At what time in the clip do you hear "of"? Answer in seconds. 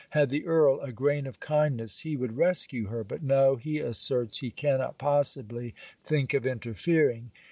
1.27-1.39, 6.33-6.43